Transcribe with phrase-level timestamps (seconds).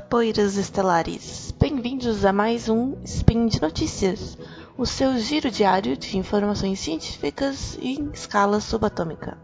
[0.00, 1.52] Poeiras estelares!
[1.58, 4.38] Bem-vindos a mais um Spin de Notícias,
[4.78, 9.36] o seu giro diário de informações científicas em escala subatômica.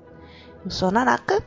[0.65, 1.43] Eu sou a Nanaka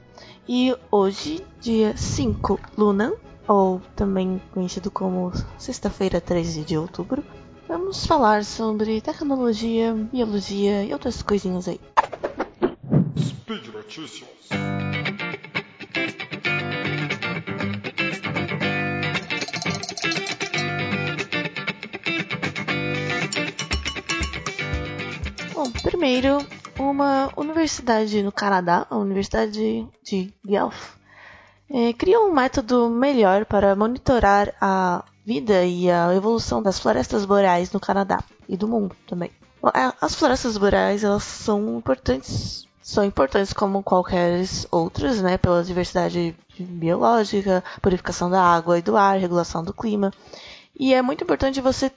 [0.48, 3.14] e hoje, dia 5 Luna,
[3.48, 7.24] ou também conhecido como sexta-feira 13 de outubro,
[7.68, 11.80] vamos falar sobre tecnologia, biologia e outras coisinhas aí.
[13.18, 14.30] Speed Notícias.
[26.02, 26.44] Primeiro,
[26.80, 30.96] uma universidade no Canadá, a Universidade de Guelph,
[31.70, 37.72] é, criou um método melhor para monitorar a vida e a evolução das florestas boreais
[37.72, 39.30] no Canadá e do mundo também.
[40.02, 47.64] As florestas boreais elas são importantes, são importantes como qualquer outras, né, pela diversidade biológica,
[47.80, 50.12] purificação da água e do ar, regulação do clima.
[50.76, 51.92] E é muito importante você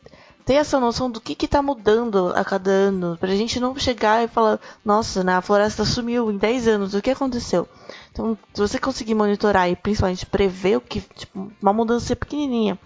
[0.45, 4.23] ter essa noção do que está mudando a cada ano, para a gente não chegar
[4.23, 7.67] e falar, nossa, né, a floresta sumiu em 10 anos, o que aconteceu?
[8.13, 12.79] Então, se você conseguir monitorar e principalmente prever o que, tipo, uma mudança pequenininha,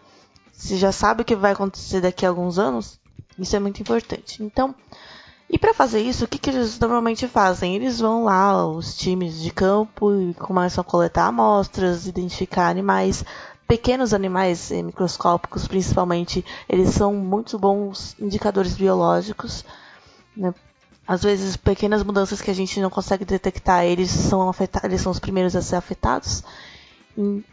[0.52, 2.98] você já sabe o que vai acontecer daqui a alguns anos,
[3.38, 4.42] isso é muito importante.
[4.42, 4.74] Então,
[5.50, 7.74] e para fazer isso, o que, que eles normalmente fazem?
[7.74, 13.24] Eles vão lá, os times de campo, e começam a coletar amostras, identificar animais,
[13.68, 19.62] pequenos animais eh, microscópicos, principalmente, eles são muito bons indicadores biológicos.
[20.34, 20.54] Né?
[21.06, 24.50] Às vezes, pequenas mudanças que a gente não consegue detectar, eles são
[24.82, 26.42] eles são os primeiros a ser afetados.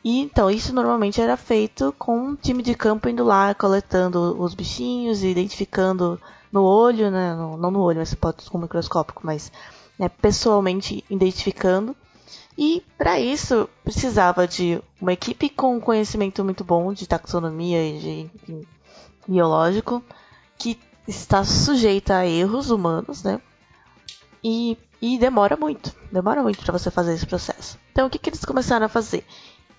[0.03, 4.53] E, então, isso normalmente era feito com um time de campo indo lá, coletando os
[4.53, 6.19] bichinhos e identificando
[6.51, 7.35] no olho, né?
[7.35, 9.51] Não no olho, mas pode com microscópico, mas
[9.97, 11.95] né, pessoalmente identificando
[12.57, 18.67] e para isso precisava de uma equipe com conhecimento muito bom de taxonomia e de
[19.27, 20.03] biológico,
[20.57, 23.41] que está sujeita a erros humanos, né?
[24.43, 27.77] E, e demora muito, demora muito para você fazer esse processo.
[27.91, 29.25] Então o que, que eles começaram a fazer?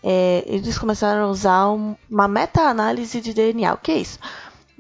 [0.03, 3.72] É, eles começaram a usar um, uma meta-análise de DNA.
[3.75, 4.19] O que é isso?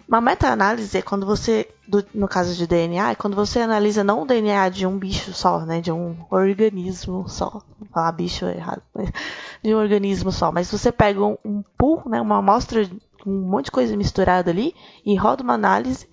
[0.08, 4.22] Uma meta-análise é quando você, do, no caso de DNA, é quando você analisa não
[4.22, 7.60] o DNA de um bicho só, né, de um organismo só.
[7.78, 9.06] Vou falar bicho é errado, né,
[9.64, 12.88] de um organismo só, mas você pega um, um pool, né, uma amostra,
[13.26, 14.72] um monte de coisa misturada ali
[15.04, 16.08] e roda uma análise.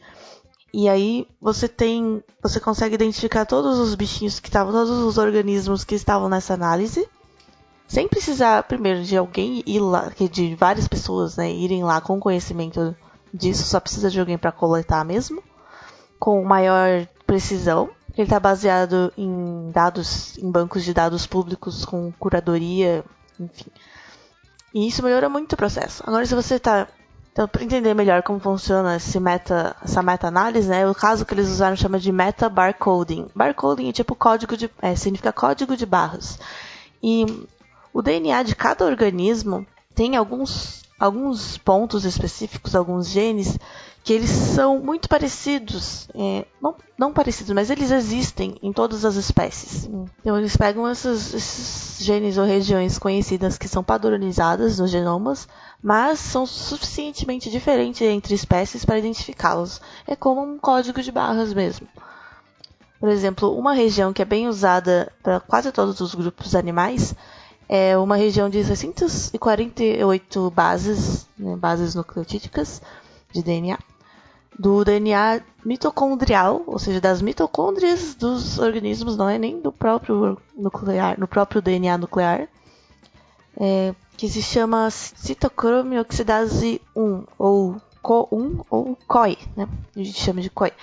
[0.74, 5.84] E aí você tem, você consegue identificar todos os bichinhos que estavam, todos os organismos
[5.84, 7.08] que estavam nessa análise,
[7.88, 12.96] sem precisar primeiro de alguém ir lá, de várias pessoas, né, irem lá com conhecimento
[13.34, 15.42] disso só precisa de alguém para coletar mesmo,
[16.20, 17.90] com maior precisão.
[18.16, 23.04] Ele está baseado em dados, em bancos de dados públicos com curadoria,
[23.40, 23.72] enfim.
[24.74, 26.04] E isso melhora muito o processo.
[26.06, 26.88] Agora, se você está
[27.34, 31.76] então, para entender melhor como funciona meta, essa meta-análise, né, o caso que eles usaram
[31.76, 33.28] chama de meta barcoding.
[33.34, 36.40] Barcoding é tipo código de, é, significa código de barras.
[37.02, 37.26] E
[37.92, 43.60] o DNA de cada organismo tem alguns alguns pontos específicos, alguns genes,
[44.06, 46.08] que eles são muito parecidos.
[46.16, 49.90] É, não, não parecidos, mas eles existem em todas as espécies.
[50.22, 55.46] Então eles pegam esses, esses genes ou regiões conhecidas que são padronizadas nos genomas,
[55.82, 59.82] mas são suficientemente diferentes entre espécies para identificá-los.
[60.08, 61.86] É como um código de barras mesmo.
[62.98, 67.14] Por exemplo, uma região que é bem usada para quase todos os grupos animais
[67.68, 72.82] é uma região de 648 bases, né, bases nucleotídicas
[73.32, 73.78] de DNA,
[74.58, 81.20] do DNA mitocondrial, ou seja, das mitocôndrias dos organismos, não é nem do próprio nuclear,
[81.20, 82.48] no próprio DNA nuclear,
[83.60, 89.68] é, que se chama citocrome oxidase 1, ou CO1 ou COI, né?
[89.96, 90.74] A gente chama de COI.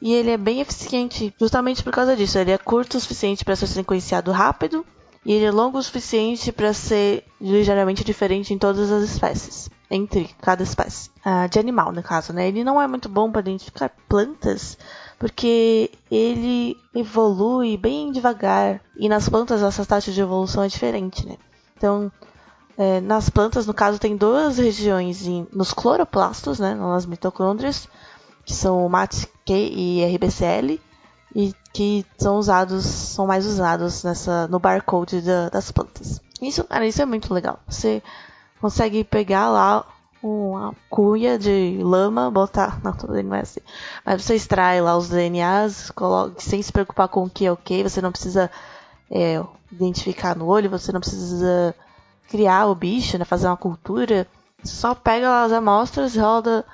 [0.00, 2.38] E ele é bem eficiente justamente por causa disso.
[2.38, 4.84] Ele é curto o suficiente para ser sequenciado rápido
[5.24, 10.28] e ele é longo o suficiente para ser ligeiramente diferente em todas as espécies, entre
[10.40, 11.10] cada espécie.
[11.24, 12.48] Ah, de animal, no caso, né?
[12.48, 14.76] Ele não é muito bom para identificar plantas,
[15.18, 21.36] porque ele evolui bem devagar, e nas plantas essa taxa de evolução é diferente, né?
[21.76, 22.10] Então,
[22.76, 27.88] é, nas plantas, no caso, tem duas regiões em, nos cloroplastos, né, nas mitocôndrias,
[28.44, 30.80] que são o MAT-Q e RBCL,
[31.34, 36.20] e que são usados, são mais usados nessa no barcode da, das plantas.
[36.40, 37.58] Isso, cara, isso é muito legal.
[37.66, 38.02] Você
[38.60, 39.86] consegue pegar lá
[40.22, 42.80] uma cuia de lama, botar.
[42.84, 43.60] Não, tudo bem, não é assim.
[44.04, 47.56] Mas você extrai lá os DNAs, coloca, sem se preocupar com o que é o
[47.56, 48.50] que, você não precisa
[49.10, 51.74] é, identificar no olho, você não precisa
[52.28, 54.26] criar o bicho, né, fazer uma cultura,
[54.64, 56.64] só pega as amostras, roda,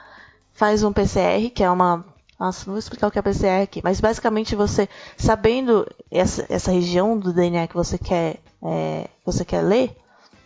[0.52, 2.04] faz um PCR, que é uma.
[2.38, 6.70] Nossa, não vou explicar o que é PCR aqui, mas basicamente você, sabendo essa, essa
[6.70, 9.96] região do DNA que você quer, é, você quer ler,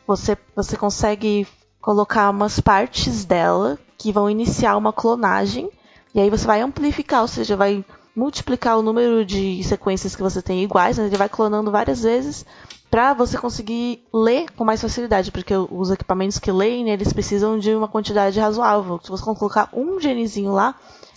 [0.06, 1.46] você, você consegue
[1.82, 5.68] colocar umas partes dela que vão iniciar uma clonagem,
[6.14, 7.84] e aí você vai amplificar, ou seja, vai
[8.16, 11.06] multiplicar o número de sequências que você tem iguais, né?
[11.06, 12.44] ele vai clonando várias vezes
[12.90, 17.74] para você conseguir ler com mais facilidade, porque os equipamentos que leem, eles precisam de
[17.74, 19.00] uma quantidade razoável.
[19.02, 20.74] Se você colocar um genezinho lá,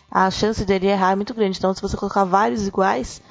[0.10, 1.58] a chance dele errar é muito grande.
[1.58, 3.22] Então, se você colocar vários iguais,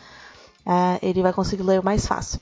[0.66, 2.40] é, ele vai conseguir ler mais fácil.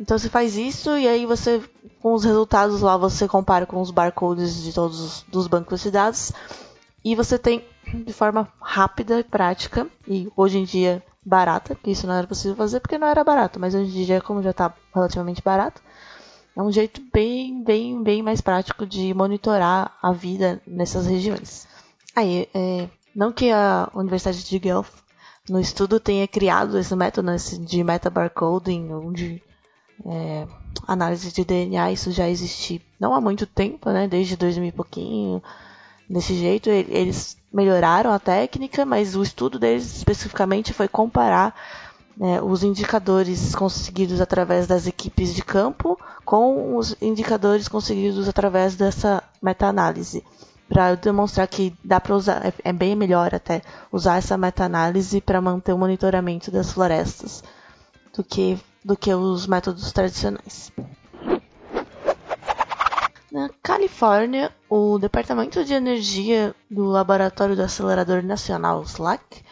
[0.00, 1.62] Então, você faz isso e aí você,
[2.00, 5.90] com os resultados lá, você compara com os barcodes de todos os dos bancos de
[5.90, 6.32] dados
[7.04, 7.64] e você tem
[7.94, 12.56] de forma rápida e prática e hoje em dia barata, que isso não era possível
[12.56, 15.80] fazer porque não era barato, mas hoje em dia, como já está relativamente barato,
[16.56, 21.66] é um jeito bem, bem, bem mais prático de monitorar a vida nessas regiões.
[22.14, 24.90] Aí, é, não que a Universidade de Guelph
[25.48, 29.42] no estudo tenha criado esse método né, de metabarcoding, onde
[30.04, 30.46] é,
[30.86, 35.42] análise de DNA, isso já existe não há muito tempo, né, desde 2000 e pouquinho,
[36.08, 36.70] desse jeito.
[36.70, 41.54] Eles melhoraram a técnica, mas o estudo deles especificamente foi comparar
[42.16, 49.22] né, os indicadores conseguidos através das equipes de campo com os indicadores conseguidos através dessa
[49.42, 50.22] meta-análise.
[50.72, 53.60] Para demonstrar que dá para usar, é, é bem melhor até
[53.92, 57.44] usar essa meta-análise para manter o monitoramento das florestas
[58.16, 60.72] do que, do que os métodos tradicionais.
[63.30, 69.42] Na Califórnia, o Departamento de Energia do Laboratório do Acelerador Nacional, SLAC,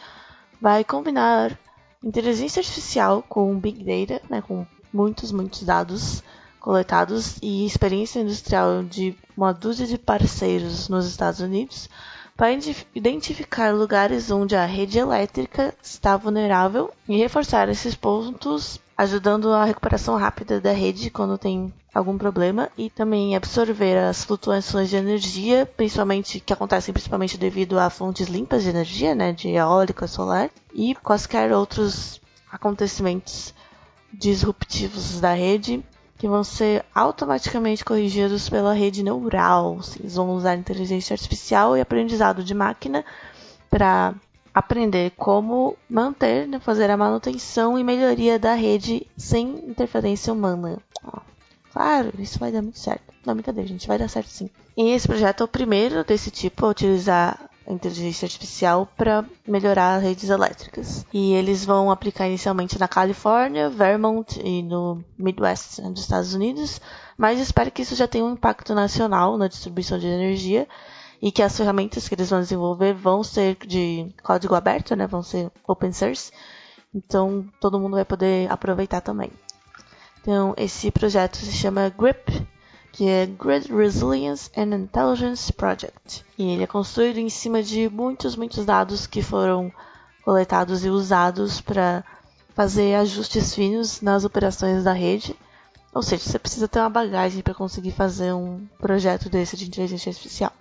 [0.59, 1.55] vai combinar
[2.03, 6.23] inteligência artificial com Big Data, né, com muitos, muitos dados
[6.59, 11.89] coletados e experiência industrial de uma dúzia de parceiros nos Estados Unidos
[12.37, 12.51] para
[12.93, 20.15] identificar lugares onde a rede elétrica está vulnerável e reforçar esses pontos ajudando a recuperação
[20.15, 26.39] rápida da rede quando tem algum problema e também absorver as flutuações de energia, principalmente
[26.39, 31.51] que acontecem principalmente devido a fontes limpas de energia, né, de eólica, solar e quaisquer
[31.51, 32.21] outros
[32.51, 33.55] acontecimentos
[34.13, 35.83] disruptivos da rede
[36.21, 39.79] que vão ser automaticamente corrigidos pela rede neural.
[39.99, 43.03] Eles vão usar inteligência artificial e aprendizado de máquina
[43.71, 44.13] para
[44.53, 50.77] aprender como manter, né, fazer a manutenção e melhoria da rede sem interferência humana.
[51.73, 53.11] claro, isso vai dar muito certo.
[53.25, 54.47] Não, brincadeira, gente, vai dar certo sim.
[54.77, 60.03] E esse projeto é o primeiro desse tipo a utilizar inteligência artificial para melhorar as
[60.03, 61.05] redes elétricas.
[61.13, 66.81] E eles vão aplicar inicialmente na Califórnia, Vermont e no Midwest dos Estados Unidos,
[67.17, 70.67] mas espero que isso já tenha um impacto nacional na distribuição de energia
[71.21, 75.05] e que as ferramentas que eles vão desenvolver vão ser de código aberto, né?
[75.05, 76.31] Vão ser open source.
[76.93, 79.31] Então todo mundo vai poder aproveitar também.
[80.21, 82.47] Então esse projeto se chama GRIP,
[82.91, 86.25] que é Grid Resilience and Intelligence Project.
[86.37, 89.71] E ele é construído em cima de muitos, muitos dados que foram
[90.23, 92.03] coletados e usados para
[92.53, 95.35] fazer ajustes finos nas operações da rede.
[95.93, 100.09] Ou seja, você precisa ter uma bagagem para conseguir fazer um projeto desse de inteligência
[100.09, 100.51] artificial.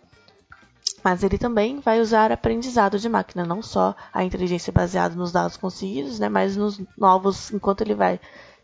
[1.03, 5.57] Mas ele também vai usar aprendizado de máquina, não só a inteligência baseada nos dados
[5.57, 8.21] conseguidos, né, mas nos novos, enquanto ele vai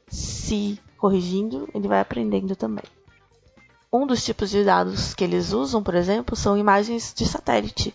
[0.09, 2.85] se corrigindo, ele vai aprendendo também.
[3.97, 7.95] Um dos tipos de dados que eles usam, por exemplo, são imagens de satélite,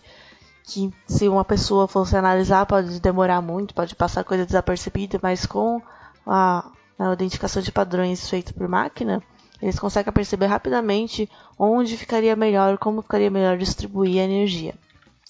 [0.64, 5.80] que se uma pessoa fosse analisar pode demorar muito, pode passar coisa desapercebida, mas com
[6.26, 9.22] a, a identificação de padrões feita por máquina,
[9.60, 14.74] eles conseguem perceber rapidamente onde ficaria melhor, como ficaria melhor distribuir a energia.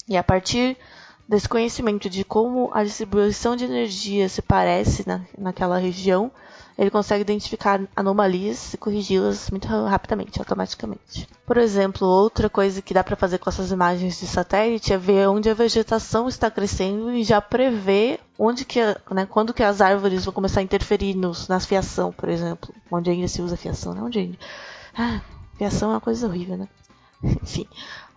[0.07, 0.75] E a partir
[1.27, 6.31] desse conhecimento de como a distribuição de energia se parece na, naquela região,
[6.77, 11.27] ele consegue identificar anomalias e corrigi-las muito rapidamente, automaticamente.
[11.45, 15.27] Por exemplo, outra coisa que dá para fazer com essas imagens de satélite é ver
[15.27, 18.79] onde a vegetação está crescendo e já prever onde que,
[19.11, 23.11] né, quando que as árvores vão começar a interferir nos, na fiação, por exemplo, onde
[23.11, 24.01] ainda se usa fiação, né?
[24.01, 24.37] Onde ainda...
[24.97, 25.21] Ah,
[25.55, 26.67] fiação é uma coisa horrível, né?
[27.23, 27.67] Enfim,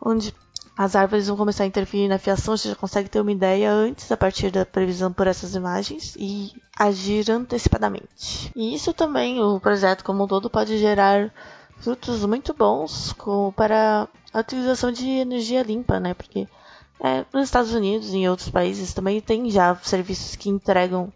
[0.00, 0.34] onde
[0.76, 4.10] as árvores vão começar a interferir na fiação, você já consegue ter uma ideia antes
[4.12, 8.52] a partir da previsão por essas imagens e agir antecipadamente.
[8.54, 11.32] E isso também, o projeto como um todo, pode gerar
[11.78, 13.14] frutos muito bons
[13.54, 16.12] para a utilização de energia limpa, né?
[16.12, 16.46] Porque
[17.00, 21.12] é, nos Estados Unidos e em outros países também tem já serviços que entregam.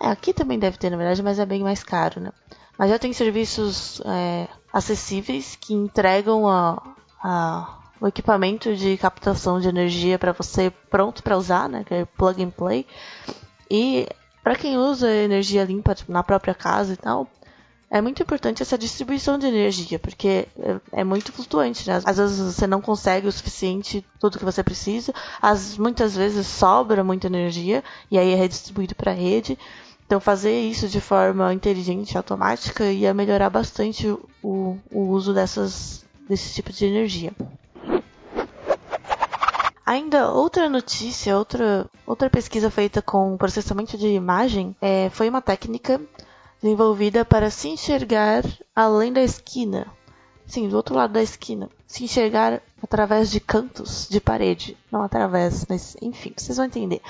[0.00, 2.32] É, aqui também deve ter, na verdade, mas é bem mais caro, né?
[2.80, 6.82] mas já tem serviços é, acessíveis que entregam a,
[7.22, 12.04] a, o equipamento de captação de energia para você pronto para usar, né, que é
[12.04, 12.86] plug and play.
[13.70, 14.08] E
[14.42, 17.28] para quem usa energia limpa tipo, na própria casa e tal,
[17.90, 22.00] é muito importante essa distribuição de energia, porque é, é, muito flutuante, né?
[22.04, 27.02] Às vezes você não consegue o suficiente, tudo que você precisa, as, muitas vezes sobra
[27.02, 29.58] muita energia e aí é redistribuído para a rede.
[30.06, 34.08] Então fazer isso de forma inteligente, automática, ia melhorar bastante
[34.42, 37.32] o, o uso dessas, desse tipo de energia.
[39.90, 46.00] Ainda outra notícia, outra, outra pesquisa feita com processamento de imagem é, foi uma técnica
[46.62, 49.88] desenvolvida para se enxergar além da esquina.
[50.46, 51.68] Sim, do outro lado da esquina.
[51.88, 54.76] Se enxergar através de cantos de parede.
[54.92, 57.02] Não através, mas enfim, vocês vão entender.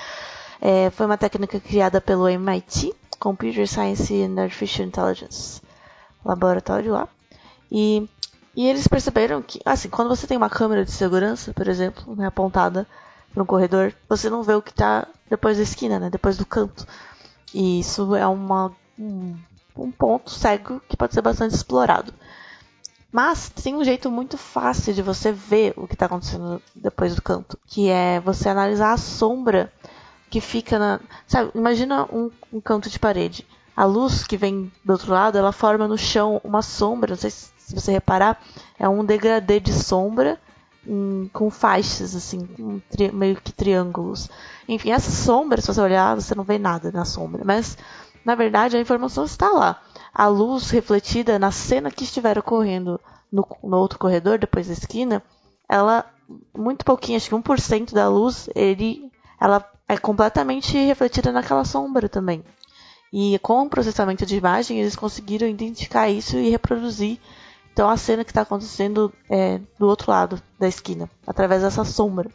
[0.59, 5.61] É, foi uma técnica criada pelo MIT, Computer Science and Artificial Intelligence
[6.25, 7.07] laboratório lá.
[7.71, 8.09] E,
[8.55, 12.25] e eles perceberam que, assim, quando você tem uma câmera de segurança, por exemplo, né,
[12.25, 12.87] apontada
[13.33, 16.45] para um corredor, você não vê o que está depois da esquina, né, depois do
[16.45, 16.85] canto.
[17.53, 19.35] E isso é uma um,
[19.75, 22.13] um ponto cego que pode ser bastante explorado.
[23.11, 27.21] Mas tem um jeito muito fácil de você ver o que está acontecendo depois do
[27.21, 29.71] canto, que é você analisar a sombra
[30.29, 30.99] que fica na.
[31.27, 33.45] Sabe, imagina um, um canto de parede.
[33.75, 37.11] A luz que vem do outro lado, ela forma no chão uma sombra.
[37.11, 38.41] Não sei se, se você reparar,
[38.77, 40.39] é um degradê de sombra
[40.85, 42.81] em, com faixas, assim, um
[43.13, 44.29] meio que triângulos.
[44.67, 47.43] Enfim, essa sombra, se você olhar, você não vê nada na sombra.
[47.45, 47.77] Mas
[48.23, 49.81] na verdade, a informação está lá.
[50.13, 52.99] A luz refletida na cena que estiver ocorrendo
[53.31, 55.23] no, no outro corredor, depois da esquina,
[55.67, 56.05] ela,
[56.55, 62.43] muito pouquinho, acho que 1% da luz, ele, ela é completamente refletida naquela sombra também.
[63.11, 67.19] E com o processamento de imagem, eles conseguiram identificar isso e reproduzir
[67.73, 72.29] então a cena que está acontecendo é, do outro lado da esquina, através dessa sombra.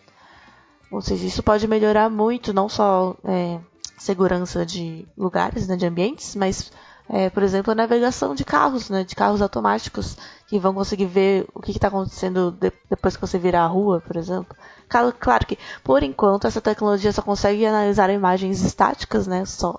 [0.91, 3.59] Ou seja, isso pode melhorar muito, não só é,
[3.99, 6.71] segurança de lugares, né, de ambientes, mas,
[7.09, 10.17] é, por exemplo, a navegação de carros, né, de carros automáticos,
[10.47, 14.01] que vão conseguir ver o que está acontecendo de, depois que você virar a rua,
[14.01, 14.57] por exemplo.
[14.89, 19.79] Claro, claro, que, por enquanto, essa tecnologia só consegue analisar imagens estáticas, né, só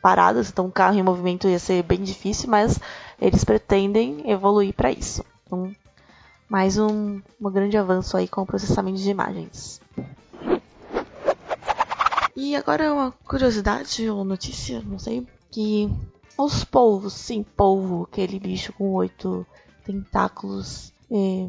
[0.00, 2.78] paradas, então um carro em movimento ia ser bem difícil, mas
[3.20, 5.24] eles pretendem evoluir para isso.
[5.46, 5.74] Então,
[6.48, 9.80] mais um, um grande avanço aí com o processamento de imagens.
[12.36, 15.88] E agora uma curiosidade ou notícia, não sei, que
[16.36, 19.46] os polvos, sim, polvo, aquele bicho com oito
[19.84, 21.48] tentáculos, é,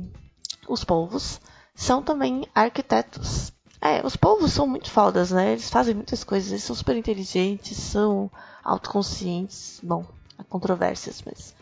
[0.68, 1.42] os polvos,
[1.74, 3.52] são também arquitetos.
[3.82, 5.54] É, os polvos são muito fodas, né?
[5.54, 8.30] Eles fazem muitas coisas, eles são super inteligentes, são
[8.64, 9.80] autoconscientes.
[9.84, 10.06] Bom,
[10.38, 11.56] há controvérsias, mas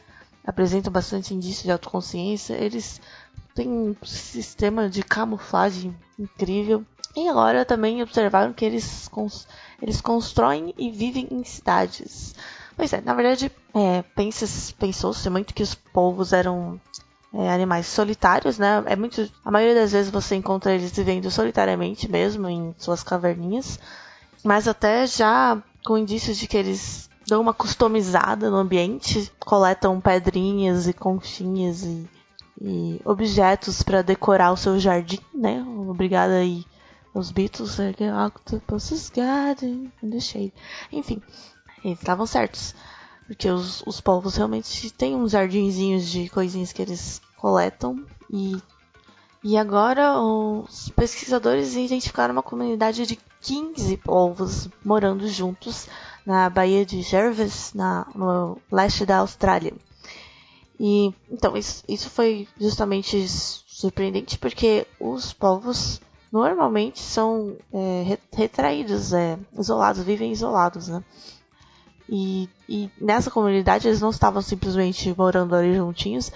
[0.45, 2.53] apresentam bastante indício de autoconsciência.
[2.53, 2.99] Eles
[3.55, 6.85] têm um sistema de camuflagem incrível.
[7.15, 9.47] E agora também observaram que eles, cons
[9.81, 12.33] eles constroem e vivem em cidades.
[12.75, 14.03] Pois é, na verdade, é,
[14.79, 16.81] pensou-se muito que os povos eram
[17.33, 18.83] é, animais solitários, né?
[18.87, 23.79] É muito, a maioria das vezes você encontra eles vivendo solitariamente mesmo em suas caverninhas,
[24.43, 30.87] mas até já com indícios de que eles dão uma customizada no ambiente, coletam pedrinhas
[30.87, 32.09] e conchinhas e,
[32.61, 35.63] e objetos para decorar o seu jardim, né?
[35.87, 36.65] Obrigada aí
[37.13, 37.77] os Beatles,
[38.25, 40.53] Octopus's Garden the Shade.
[40.91, 41.21] Enfim,
[41.83, 42.73] eles estavam certos.
[43.27, 48.03] Porque os, os povos realmente têm uns jardinzinhos de coisinhas que eles coletam.
[48.29, 48.57] E,
[49.43, 55.87] e agora os pesquisadores identificaram uma comunidade de 15 povos morando juntos
[56.25, 59.73] na Baía de Jervis, na, no leste da Austrália.
[60.79, 66.01] E então isso, isso foi justamente surpreendente porque os povos
[66.31, 71.03] normalmente são é, retraídos, é, isolados, vivem isolados, né?
[72.09, 76.31] E, e, nessa comunidade eles não estavam simplesmente morando ali juntinhos,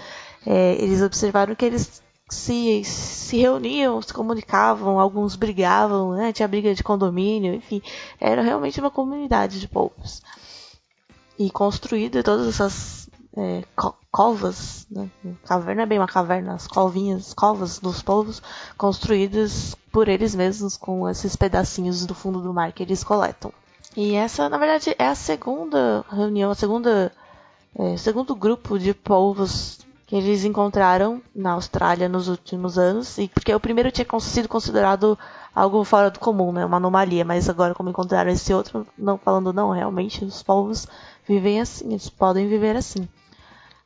[0.46, 6.32] é, eles observaram que eles se, se reuniam, se comunicavam, alguns brigavam, né?
[6.32, 7.82] tinha briga de condomínio, enfim,
[8.20, 10.22] era realmente uma comunidade de povos.
[11.38, 15.08] E construída todas essas é, co covas, né?
[15.44, 18.42] caverna é bem uma caverna, as covinhas, covas dos povos,
[18.76, 23.52] construídas por eles mesmos com esses pedacinhos do fundo do mar que eles coletam.
[23.96, 27.12] E essa, na verdade, é a segunda reunião, a segunda,
[27.78, 33.54] é, segundo grupo de povos que eles encontraram na Austrália nos últimos anos, e porque
[33.54, 35.18] o primeiro tinha sido considerado
[35.54, 39.52] algo fora do comum, né, uma anomalia, mas agora como encontraram esse outro, não falando
[39.52, 40.88] não, realmente os povos
[41.28, 43.06] vivem assim, eles podem viver assim.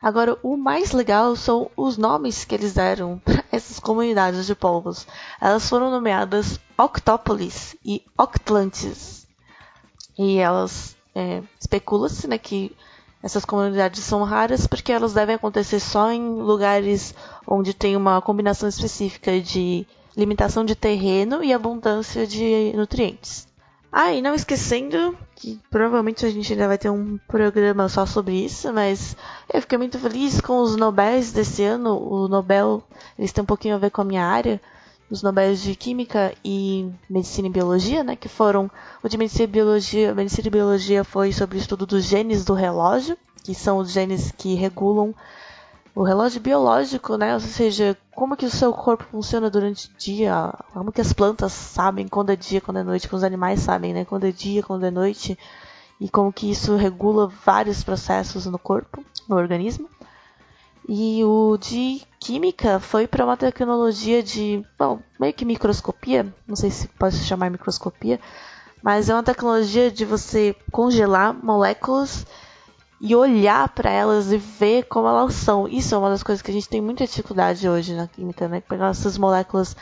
[0.00, 5.06] Agora, o mais legal são os nomes que eles deram para essas comunidades de povos.
[5.40, 9.26] Elas foram nomeadas Octópolis e Octlantis.
[10.18, 12.76] E elas é, especula-se né, que
[13.22, 17.14] essas comunidades são raras porque elas devem acontecer só em lugares
[17.46, 19.86] onde tem uma combinação específica de
[20.16, 23.46] limitação de terreno e abundância de nutrientes.
[23.90, 28.44] Ah, e não esquecendo que provavelmente a gente ainda vai ter um programa só sobre
[28.44, 29.14] isso, mas
[29.52, 31.98] eu fiquei muito feliz com os Nobéis desse ano.
[31.98, 32.82] O Nobel,
[33.18, 34.60] eles têm um pouquinho a ver com a minha área,
[35.10, 38.70] os Nobéis de Química e Medicina e Biologia, né, que foram
[39.02, 42.54] o de Medicina e Biologia, Medicina e Biologia foi sobre o estudo dos genes do
[42.54, 45.14] relógio, que são os genes que regulam
[45.94, 47.34] o relógio biológico, né?
[47.34, 51.52] Ou seja, como que o seu corpo funciona durante o dia, como que as plantas
[51.52, 54.04] sabem quando é dia, quando é noite, como os animais sabem, né?
[54.04, 55.38] Quando é dia, quando é noite,
[56.00, 59.88] e como que isso regula vários processos no corpo, no organismo.
[60.88, 66.70] E o de química foi para uma tecnologia de, bom, meio que microscopia, não sei
[66.70, 68.20] se pode se chamar microscopia,
[68.82, 72.26] mas é uma tecnologia de você congelar moléculas
[73.00, 75.68] e olhar para elas e ver como elas são.
[75.68, 78.60] Isso é uma das coisas que a gente tem muita dificuldade hoje na química, né?
[78.60, 79.76] Pegar essas moléculas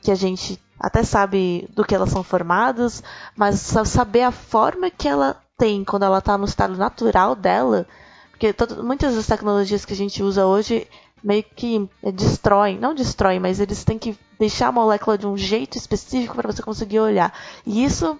[0.00, 3.02] que a gente até sabe do que elas são formadas,
[3.36, 7.86] mas saber a forma que ela tem quando ela está no estado natural dela,
[8.34, 10.88] porque todo, muitas das tecnologias que a gente usa hoje
[11.22, 15.78] meio que destroem, não destroem, mas eles têm que deixar a molécula de um jeito
[15.78, 17.32] específico para você conseguir olhar.
[17.64, 18.18] E isso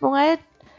[0.00, 0.36] não é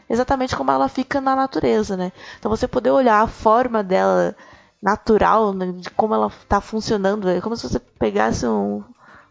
[0.08, 2.12] exatamente como ela fica na natureza, né?
[2.38, 4.36] Então você poder olhar a forma dela
[4.82, 8.84] natural, né, de como ela está funcionando, é como se você pegasse um,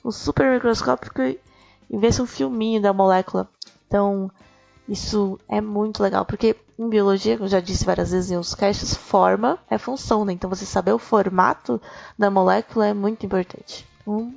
[0.04, 1.40] um super microscópio e,
[1.92, 3.48] e visse um filminho da molécula.
[3.88, 4.32] Então,
[4.90, 8.54] isso é muito legal, porque em biologia, como eu já disse várias vezes em os
[8.54, 10.34] caixas, forma é função, né?
[10.34, 11.82] Então você saber o formato
[12.18, 13.88] da molécula é muito importante.
[14.02, 14.34] Então,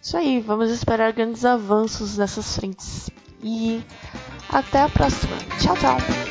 [0.00, 3.10] isso aí, vamos esperar grandes avanços nessas frentes.
[3.42, 3.82] E
[4.48, 5.36] até a próxima.
[5.60, 6.27] Tchau, tchau.